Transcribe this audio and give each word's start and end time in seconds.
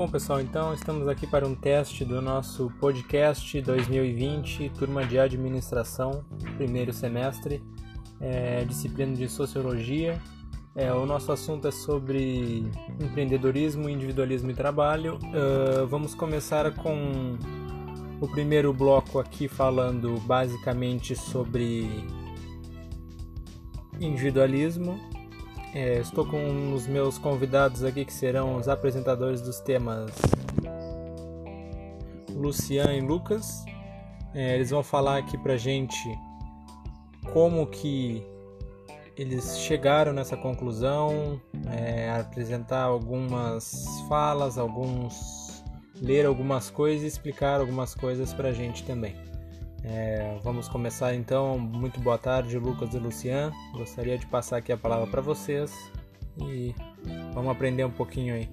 Bom, 0.00 0.08
pessoal, 0.08 0.40
então 0.40 0.72
estamos 0.72 1.06
aqui 1.08 1.26
para 1.26 1.46
um 1.46 1.54
teste 1.54 2.06
do 2.06 2.22
nosso 2.22 2.72
podcast 2.80 3.60
2020, 3.60 4.70
turma 4.70 5.04
de 5.04 5.18
administração, 5.18 6.24
primeiro 6.56 6.90
semestre, 6.90 7.62
é, 8.18 8.64
disciplina 8.64 9.14
de 9.14 9.28
sociologia. 9.28 10.18
É, 10.74 10.90
o 10.90 11.04
nosso 11.04 11.30
assunto 11.30 11.68
é 11.68 11.70
sobre 11.70 12.64
empreendedorismo, 12.98 13.90
individualismo 13.90 14.50
e 14.50 14.54
trabalho. 14.54 15.18
Uh, 15.18 15.86
vamos 15.86 16.14
começar 16.14 16.74
com 16.76 17.36
o 18.22 18.26
primeiro 18.26 18.72
bloco 18.72 19.18
aqui 19.18 19.48
falando 19.48 20.18
basicamente 20.20 21.14
sobre 21.14 22.06
individualismo 24.00 24.98
é, 25.74 25.98
estou 25.98 26.26
com 26.26 26.74
os 26.74 26.86
meus 26.86 27.18
convidados 27.18 27.84
aqui 27.84 28.04
que 28.04 28.12
serão 28.12 28.56
os 28.56 28.68
apresentadores 28.68 29.40
dos 29.40 29.60
temas 29.60 30.10
Lucian 32.34 32.94
e 32.94 33.00
Lucas. 33.00 33.64
É, 34.34 34.54
eles 34.54 34.70
vão 34.70 34.82
falar 34.82 35.18
aqui 35.18 35.36
pra 35.38 35.56
gente 35.56 35.98
como 37.32 37.66
que 37.66 38.26
eles 39.16 39.58
chegaram 39.58 40.12
nessa 40.12 40.36
conclusão, 40.36 41.40
é, 41.70 42.10
apresentar 42.10 42.84
algumas 42.84 43.86
falas, 44.08 44.56
alguns 44.56 45.62
ler 46.00 46.24
algumas 46.24 46.70
coisas 46.70 47.04
e 47.04 47.06
explicar 47.06 47.60
algumas 47.60 47.94
coisas 47.94 48.32
pra 48.32 48.52
gente 48.52 48.82
também. 48.84 49.14
É, 49.82 50.38
vamos 50.42 50.68
começar 50.68 51.14
então. 51.14 51.58
Muito 51.58 52.00
boa 52.00 52.18
tarde, 52.18 52.58
Lucas 52.58 52.94
e 52.94 52.98
Lucian. 52.98 53.50
Gostaria 53.72 54.18
de 54.18 54.26
passar 54.26 54.58
aqui 54.58 54.72
a 54.72 54.76
palavra 54.76 55.06
para 55.06 55.20
vocês 55.20 55.72
e 56.38 56.74
vamos 57.32 57.50
aprender 57.50 57.84
um 57.84 57.90
pouquinho 57.90 58.34
aí. 58.34 58.48